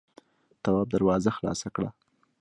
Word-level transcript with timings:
تواب 0.63 0.87
دروازه 0.95 1.31
خلاصه 1.37 1.67
کړه. 1.75 1.89